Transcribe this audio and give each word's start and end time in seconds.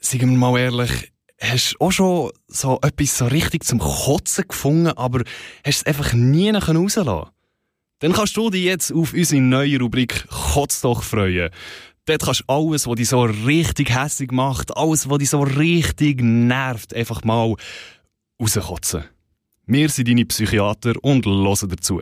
sagen 0.00 0.30
wir 0.30 0.38
mal 0.38 0.58
ehrlich, 0.58 1.12
hast 1.40 1.72
du 1.72 1.84
auch 1.84 1.92
schon 1.92 2.30
so 2.48 2.78
etwas 2.82 3.18
so 3.18 3.26
richtig 3.26 3.64
zum 3.64 3.78
Kotzen 3.78 4.48
gefunden, 4.48 4.88
aber 4.88 5.22
hast 5.64 5.78
es 5.78 5.86
einfach 5.86 6.12
nie 6.12 6.50
rauslassen 6.50 7.30
Dann 8.00 8.12
kannst 8.12 8.36
du 8.36 8.50
dich 8.50 8.64
jetzt 8.64 8.92
auf 8.92 9.12
unsere 9.12 9.40
neue 9.40 9.78
Rubrik 9.78 10.26
Kotz 10.28 10.80
doch 10.80 11.02
freuen. 11.02 11.50
Dort 12.06 12.22
kannst 12.22 12.40
du 12.40 12.44
alles, 12.52 12.86
was 12.86 12.96
dich 12.96 13.08
so 13.08 13.22
richtig 13.22 13.94
hässig 13.94 14.32
macht, 14.32 14.76
alles, 14.76 15.08
was 15.08 15.18
dich 15.18 15.30
so 15.30 15.42
richtig 15.42 16.22
nervt, 16.22 16.94
einfach 16.94 17.22
mal 17.24 17.54
rauskotzen. 18.40 19.04
Wir 19.66 19.88
sind 19.88 20.08
deine 20.08 20.24
Psychiater 20.24 20.94
und 21.02 21.26
hören 21.26 21.68
dazu. 21.68 22.00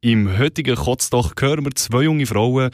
Im 0.00 0.38
heutigen 0.38 0.76
Kotzdoch 0.76 1.32
hören 1.38 1.64
wir 1.64 1.74
zwei 1.74 2.02
junge 2.02 2.26
Frauen, 2.26 2.70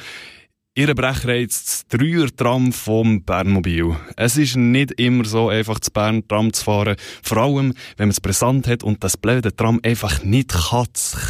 Ihre 0.74 0.94
Brechreiz 0.94 1.64
das 1.64 1.86
Dreier-Tram 1.88 2.72
vom 2.72 3.22
Bernmobil. 3.24 3.94
Es 4.16 4.38
ist 4.38 4.56
nicht 4.56 4.92
immer 4.92 5.26
so 5.26 5.50
einfach, 5.50 5.78
das 5.78 5.90
Bern-Tram 5.90 6.50
zu 6.54 6.64
fahren. 6.64 6.96
Vor 7.22 7.36
allem, 7.36 7.74
wenn 7.98 8.06
man 8.06 8.12
es 8.12 8.22
brisant 8.22 8.66
hat 8.66 8.82
und 8.82 9.04
das 9.04 9.18
blöde 9.18 9.54
Tram 9.54 9.80
einfach 9.82 10.24
nicht 10.24 10.48
kann, 10.48 10.86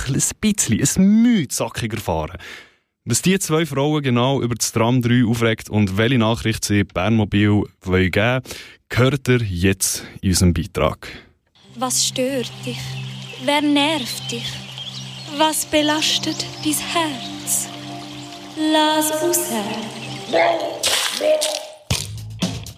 ein 0.06 0.22
bisschen, 0.40 0.80
ein 0.80 1.22
Mühe 1.22 1.48
sackiger 1.50 1.98
fahren. 1.98 2.38
Was 3.04 3.22
die 3.22 3.36
zwei 3.40 3.66
Frauen 3.66 4.04
genau 4.04 4.40
über 4.40 4.54
das 4.54 4.70
Tram 4.70 5.02
3 5.02 5.24
aufregt 5.26 5.68
und 5.68 5.96
welche 5.96 6.18
Nachricht 6.18 6.64
sie 6.64 6.84
Bernmobil 6.84 7.64
wollen 7.80 8.10
geben, 8.12 8.42
hört 8.92 9.28
ihr 9.28 9.42
jetzt 9.42 10.04
in 10.20 10.28
unserem 10.28 10.54
Beitrag. 10.54 11.08
Was 11.74 12.06
stört 12.06 12.52
dich? 12.64 12.78
Wer 13.44 13.60
nervt 13.60 14.30
dich? 14.30 14.46
Was 15.36 15.66
belastet 15.66 16.46
dein 16.62 16.74
Herz? 16.74 17.31
Lass 18.56 19.10
raus. 19.22 19.38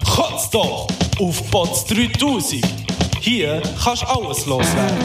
Kotz 0.05 0.51
doch 0.51 0.87
auf 1.19 1.51
Bots 1.51 1.85
3000. 1.87 2.65
Hier 3.21 3.61
kannst 3.83 4.03
du 4.03 4.07
alles 4.07 4.47
loswerden. 4.47 4.99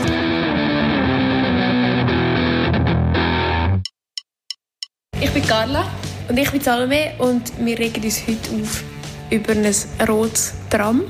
Ich 5.19 5.31
bin 5.31 5.45
Carla 5.47 5.87
und 6.27 6.37
ich 6.37 6.51
bin 6.51 6.61
Salome 6.61 7.13
und 7.17 7.51
wir 7.65 7.79
regen 7.79 8.03
uns 8.03 8.21
heute 8.27 8.49
auf 8.61 8.83
über 9.31 9.53
ein 9.53 9.75
rotes 10.07 10.53
Tram, 10.69 11.01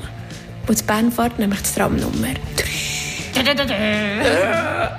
das 0.68 0.82
in 0.82 0.88
Bern 0.88 1.12
fährt, 1.12 1.38
nämlich 1.38 1.62
das 1.62 1.76
Tramnummer 1.76 2.34
3 3.36 4.96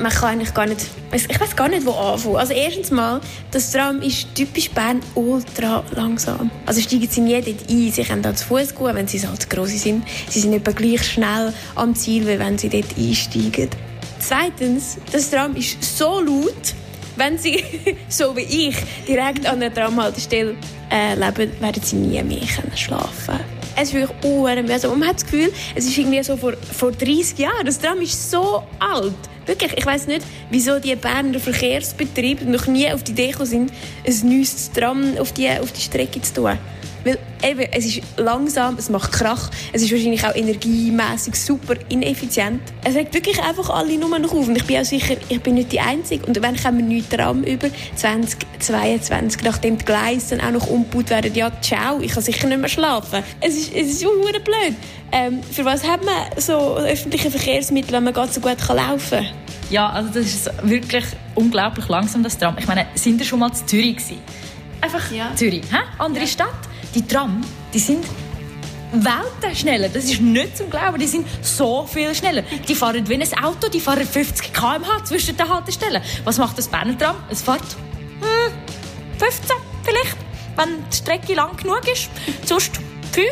man 0.00 0.12
kann 0.12 0.30
eigentlich 0.30 0.54
gar 0.54 0.66
nicht, 0.66 0.86
ich 1.12 1.40
weiß 1.40 1.56
gar 1.56 1.68
nicht, 1.68 1.84
wo 1.84 1.92
anfangen. 1.92 2.36
Also 2.36 2.52
erstens 2.52 2.90
mal, 2.90 3.20
das 3.50 3.70
Tram 3.72 4.00
ist 4.02 4.34
typisch 4.34 4.70
Bern 4.70 5.00
ultra 5.14 5.84
langsam. 5.94 6.50
Also 6.66 6.80
steigen 6.80 7.08
sie 7.08 7.20
nie 7.20 7.40
dort 7.40 7.70
ein. 7.70 7.92
Sie 7.92 8.02
können 8.02 8.22
da 8.22 8.34
zu 8.34 8.46
Fuß 8.46 8.74
gehen, 8.74 8.94
wenn 8.94 9.08
sie 9.08 9.26
halt 9.26 9.48
groß 9.50 9.70
sind. 9.70 10.04
Sie 10.28 10.40
sind 10.40 10.52
etwa 10.52 10.72
gleich 10.72 11.04
schnell 11.04 11.52
am 11.74 11.94
Ziel, 11.94 12.26
wie 12.26 12.38
wenn 12.38 12.58
sie 12.58 12.68
dort 12.68 12.96
einsteigen. 12.96 13.70
Zweitens, 14.20 14.98
das 15.12 15.30
Tram 15.30 15.54
ist 15.56 15.82
so 15.82 16.20
laut, 16.20 16.74
wenn 17.16 17.38
sie, 17.38 17.62
so 18.08 18.36
wie 18.36 18.68
ich, 18.68 18.76
direkt 19.06 19.46
an 19.46 19.60
der 19.60 19.72
Tramhaltestelle 19.72 20.56
äh, 20.90 21.14
leben, 21.14 21.52
werden 21.60 21.82
sie 21.82 21.96
nie 21.96 22.22
mehr 22.22 22.46
schlafen 22.74 23.10
können 23.26 23.57
es 23.80 23.88
ist 23.88 23.94
wirklich 23.94 24.24
unheimlich 24.24 24.82
Man 24.82 25.06
hat 25.06 25.16
das 25.16 25.24
Gefühl, 25.24 25.52
es 25.74 25.86
ist 25.86 25.96
irgendwie 25.96 26.22
so 26.22 26.36
vor, 26.36 26.54
vor 26.72 26.92
30 26.92 27.38
Jahren. 27.38 27.64
Das 27.64 27.78
Tram 27.78 28.00
ist 28.00 28.30
so 28.30 28.62
alt. 28.78 29.14
Wirklich, 29.46 29.72
ich 29.76 29.86
weiß 29.86 30.08
nicht, 30.08 30.22
wieso 30.50 30.78
die 30.78 30.94
Berner 30.94 31.38
Verkehrsbetriebe 31.38 32.44
noch 32.44 32.66
nie 32.66 32.90
auf 32.90 33.02
die 33.02 33.12
Idee 33.12 33.32
sind, 33.42 33.72
ein 34.06 34.28
neues 34.28 34.70
Tram 34.72 35.16
auf 35.18 35.32
die, 35.32 35.48
auf 35.48 35.72
die 35.72 35.80
Strecke 35.80 36.20
zu 36.20 36.34
tun. 36.34 36.58
Weil 37.04 37.18
eben, 37.42 37.68
es 37.72 37.86
ist 37.86 38.02
langsam, 38.16 38.76
es 38.76 38.88
macht 38.90 39.12
Krach, 39.12 39.50
es 39.72 39.82
ist 39.82 39.92
wahrscheinlich 39.92 40.24
auch 40.24 40.34
energiemäßig 40.34 41.34
super 41.34 41.74
ineffizient. 41.88 42.60
Es 42.84 42.94
regt 42.94 43.14
wirklich 43.14 43.40
einfach 43.42 43.70
alle 43.70 43.96
nur 43.96 44.18
noch 44.18 44.32
auf. 44.32 44.48
Und 44.48 44.56
ich 44.56 44.64
bin 44.64 44.78
auch 44.78 44.84
sicher, 44.84 45.16
ich 45.28 45.40
bin 45.40 45.54
nicht 45.54 45.72
die 45.72 45.80
Einzige. 45.80 46.26
Und 46.26 46.40
wenn 46.42 46.56
kommen 46.56 46.88
neue 46.88 47.08
Tram 47.08 47.44
über 47.44 47.68
2022, 47.96 49.42
nachdem 49.42 49.78
die 49.78 49.84
Gleise 49.84 50.36
dann 50.36 50.46
auch 50.46 50.60
noch 50.60 50.70
umgebaut 50.70 51.10
werden, 51.10 51.34
ja, 51.34 51.50
ciao, 51.60 52.00
ich 52.00 52.12
kann 52.12 52.22
sicher 52.22 52.48
nicht 52.48 52.60
mehr 52.60 52.68
schlafen. 52.68 53.22
Es 53.40 53.56
ist, 53.56 53.74
es 53.74 54.02
ist 54.02 54.04
blöd. 54.44 54.74
Ähm, 55.10 55.42
für 55.42 55.64
was 55.64 55.86
hat 55.86 56.04
man 56.04 56.14
so 56.36 56.76
öffentliche 56.76 57.30
Verkehrsmittel, 57.30 57.92
wenn 57.92 58.04
man 58.04 58.12
ganz 58.12 58.34
so 58.34 58.40
gut 58.40 58.58
kann 58.58 58.76
laufen 58.76 59.18
kann? 59.18 59.26
Ja, 59.70 59.88
also 59.90 60.08
das 60.08 60.26
ist 60.26 60.50
wirklich 60.62 61.04
unglaublich 61.34 61.88
langsam, 61.88 62.22
das 62.22 62.38
Tram. 62.38 62.56
Ich 62.58 62.66
meine, 62.66 62.86
sind 62.94 63.18
wir 63.18 63.26
schon 63.26 63.38
mal 63.38 63.48
in 63.48 63.66
Zürich 63.66 63.96
gewesen? 63.96 64.18
Einfach 64.80 65.10
ja. 65.10 65.34
Zürich, 65.34 65.62
hä? 65.70 65.78
andere 65.98 66.24
ja. 66.24 66.30
Stadt. 66.30 66.67
Die 66.94 67.06
Tram, 67.06 67.44
die 67.72 67.78
sind 67.78 68.04
Welten 68.92 69.54
schneller. 69.54 69.88
Das 69.88 70.04
ist 70.04 70.20
nicht 70.20 70.56
zum 70.56 70.70
Glauben. 70.70 70.98
Die 70.98 71.06
sind 71.06 71.26
so 71.42 71.86
viel 71.86 72.14
schneller. 72.14 72.42
Die 72.66 72.74
fahren 72.74 73.06
wie 73.08 73.14
ein 73.14 73.44
Auto, 73.44 73.68
die 73.68 73.80
fahren 73.80 74.06
50 74.06 74.52
km/h 74.52 75.04
zwischen 75.04 75.36
den 75.36 75.48
Haltestellen. 75.48 76.02
Was 76.24 76.38
macht 76.38 76.56
das 76.56 76.68
Berner 76.68 76.96
Tram? 76.96 77.16
Es 77.28 77.42
fährt 77.42 77.60
hm, 78.20 78.52
15 79.18 79.56
vielleicht, 79.82 80.16
wenn 80.56 80.84
die 80.90 80.96
Strecke 80.96 81.34
lang 81.34 81.56
genug 81.56 81.86
ist. 81.92 82.08
Sonst 82.46 82.80
5 83.12 83.26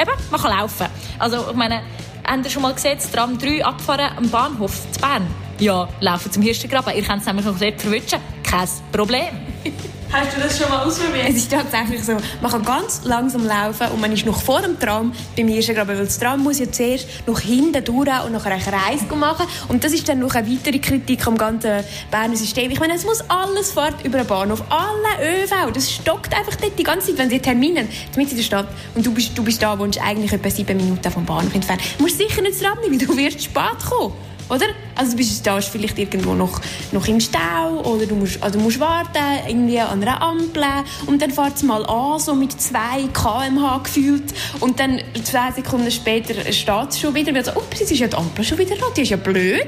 eben, 0.00 0.10
man 0.30 0.40
kann 0.40 0.58
laufen. 0.58 0.86
Also, 1.18 1.50
ich 1.50 1.56
meine, 1.56 1.82
habt 2.26 2.44
ihr 2.44 2.50
schon 2.50 2.62
mal 2.62 2.74
gesehen, 2.74 2.98
das 2.98 3.10
Tram 3.10 3.38
3 3.38 3.64
abfahren 3.64 4.16
am 4.16 4.28
Bahnhof 4.28 4.92
zu 4.92 5.00
Bern? 5.00 5.26
Ja, 5.60 5.88
laufen 6.00 6.30
zum 6.30 6.42
Hirstengraben. 6.42 6.94
Ihr 6.94 7.02
könnt 7.02 7.20
es 7.20 7.26
nämlich 7.26 7.46
noch 7.46 7.56
selbst 7.56 7.82
verwischen. 7.82 8.18
Kein 8.42 8.68
Problem. 8.92 9.28
Hast 10.14 10.36
du 10.36 10.40
das 10.40 10.56
schon 10.56 10.68
mal 10.68 10.86
ausprobiert? 10.86 11.24
Es 11.28 11.34
ist 11.34 11.50
tatsächlich 11.50 12.04
so, 12.04 12.12
man 12.40 12.48
kann 12.48 12.64
ganz 12.64 13.00
langsam 13.02 13.44
laufen 13.44 13.88
und 13.88 14.00
man 14.00 14.12
ist 14.12 14.24
noch 14.24 14.40
vor 14.40 14.62
dem 14.62 14.78
Tram 14.78 15.12
beim 15.36 15.48
Hirstengraben, 15.48 15.98
weil 15.98 16.04
das 16.04 16.20
Tram 16.20 16.40
muss 16.40 16.60
ja 16.60 16.70
zuerst 16.70 17.08
noch 17.26 17.40
hinten 17.40 17.84
durch 17.84 18.24
und 18.24 18.32
noch 18.32 18.46
einen 18.46 18.60
Kreis 18.62 19.00
machen 19.12 19.44
und 19.66 19.82
das 19.82 19.92
ist 19.92 20.08
dann 20.08 20.20
noch 20.20 20.32
eine 20.36 20.48
weitere 20.48 20.78
Kritik 20.78 21.26
am 21.26 21.36
ganzen 21.36 21.82
Berner 22.12 22.36
System. 22.36 22.70
Ich 22.70 22.78
meine, 22.78 22.94
es 22.94 23.04
muss 23.04 23.28
alles 23.28 23.72
fort 23.72 23.96
über 24.04 24.18
den 24.18 24.28
Bahnhof, 24.28 24.62
alle 24.68 25.42
ÖV, 25.42 25.72
das 25.72 25.90
stockt 25.90 26.32
einfach 26.32 26.54
dort 26.54 26.78
die 26.78 26.84
ganze 26.84 27.08
Zeit, 27.08 27.18
wenn 27.18 27.30
sie 27.30 27.40
Termine 27.40 27.88
mit 28.16 28.30
in 28.30 28.36
der 28.36 28.44
Stadt 28.44 28.68
und 28.94 29.04
du 29.04 29.12
bist, 29.12 29.36
du 29.36 29.42
bist 29.42 29.60
da, 29.60 29.76
wohnst 29.76 30.00
eigentlich 30.00 30.32
etwa 30.32 30.48
sieben 30.48 30.76
Minuten 30.76 31.10
vom 31.10 31.24
Bahnhof 31.24 31.52
entfernt. 31.56 31.82
Du 31.98 32.04
musst 32.04 32.18
sicher 32.18 32.40
nicht 32.40 32.62
das 32.62 32.84
nehmen, 32.84 33.00
du 33.00 33.16
wirst 33.16 33.42
spät 33.42 33.84
kommen. 33.90 34.14
Oder? 34.48 34.66
Also 34.96 35.12
du 35.12 35.16
bist 35.16 35.46
da 35.46 35.60
vielleicht 35.60 35.98
irgendwo 35.98 36.34
noch, 36.34 36.60
noch 36.92 37.06
im 37.08 37.20
Stau 37.20 37.80
oder 37.84 38.06
du 38.06 38.14
musst, 38.14 38.42
also 38.42 38.58
musst 38.58 38.78
warten, 38.78 39.18
irgendwie 39.48 39.80
an 39.80 40.02
einer 40.02 40.22
Ampel 40.22 40.62
und 41.06 41.20
dann 41.20 41.30
fährt 41.30 41.56
es 41.56 41.62
mal 41.62 41.84
an, 41.86 42.18
so 42.20 42.34
mit 42.34 42.60
2 42.60 43.08
km/h 43.12 43.78
gefühlt 43.78 44.34
und 44.60 44.78
dann 44.78 45.00
zwei 45.24 45.50
Sekunden 45.52 45.90
später 45.90 46.34
steht 46.52 46.90
es 46.90 47.00
schon 47.00 47.14
wieder, 47.14 47.34
weil 47.34 47.44
so, 47.44 47.52
ups, 47.52 47.80
jetzt 47.80 47.92
ist 47.92 47.98
ja 47.98 48.06
die 48.06 48.16
Ampel 48.16 48.44
schon 48.44 48.58
wieder 48.58 48.76
da, 48.76 48.86
die 48.96 49.02
ist 49.02 49.10
ja 49.10 49.16
blöd. 49.16 49.66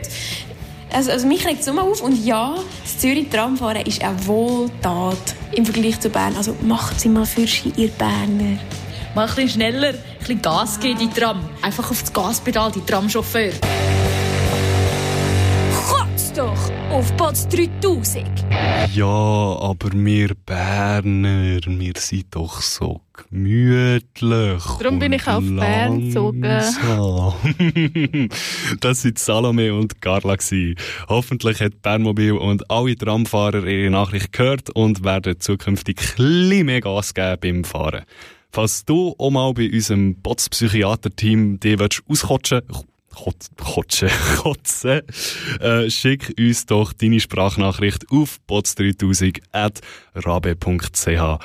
Also, 0.92 1.10
also 1.10 1.26
mich 1.26 1.44
regt 1.44 1.60
es 1.60 1.66
immer 1.66 1.82
auf 1.82 2.00
und 2.00 2.24
ja, 2.24 2.54
das 2.82 2.98
Zürich-Tramfahren 2.98 3.84
ist 3.84 4.02
eine 4.02 4.26
Wohltat 4.26 5.34
im 5.52 5.66
Vergleich 5.66 5.98
zu 6.00 6.08
Bern. 6.08 6.34
Also 6.36 6.54
macht 6.62 7.00
sie 7.00 7.08
mal 7.08 7.26
für 7.26 7.42
ihr 7.76 7.88
Berner. 7.88 8.58
Mal 9.14 9.22
ein 9.22 9.34
bisschen 9.34 9.48
schneller, 9.48 9.88
ein 9.88 9.98
bisschen 10.20 10.42
Gas 10.42 10.78
geben, 10.78 10.98
die 11.00 11.08
Tram. 11.08 11.40
Einfach 11.60 11.90
auf 11.90 12.00
das 12.00 12.12
Gaspedal, 12.12 12.70
die 12.70 12.82
Tramchauffeur 12.82 13.52
doch 16.36 16.70
auf 16.90 17.16
Pots 17.16 17.48
3000. 17.48 18.26
Ja, 18.94 19.06
aber 19.06 19.88
wir 19.92 20.34
Berner, 20.44 21.60
wir 21.64 21.92
sind 21.96 22.34
doch 22.34 22.60
so 22.60 23.00
gemütlich. 23.30 24.62
Darum 24.78 24.98
bin 24.98 25.14
ich 25.14 25.26
auf 25.26 25.42
Bern 25.42 26.08
gezogen. 26.08 26.42
das 28.80 29.04
waren 29.04 29.16
Salome 29.16 29.72
und 29.72 30.02
Carla. 30.02 30.36
Hoffentlich 31.08 31.60
hat 31.60 31.80
Bernmobil 31.80 32.32
und 32.32 32.70
alle 32.70 32.96
Tramfahrer 32.96 33.64
ihre 33.64 33.90
Nachricht 33.90 34.32
gehört 34.32 34.68
und 34.70 35.04
werden 35.04 35.40
zukünftig 35.40 36.02
ein 36.18 36.66
mehr 36.66 36.82
Gas 36.82 37.14
geben 37.14 37.38
beim 37.40 37.64
Fahren. 37.64 38.02
Falls 38.50 38.84
du 38.84 39.14
auch 39.16 39.30
mal 39.30 39.54
bei 39.54 39.70
unserem 39.72 40.16
Bots-Psychiater-Team 40.16 41.60
dich 41.60 41.80
auskotschen 41.80 42.60
willst, 42.68 42.84
Kotze, 43.16 44.08
Kotze, 44.36 45.04
äh, 45.60 45.90
schick 45.90 46.34
uns 46.38 46.66
doch 46.66 46.92
deine 46.92 47.18
Sprachnachricht 47.18 48.04
auf 48.10 48.38
bots3000.rabe.ch. 48.48 51.44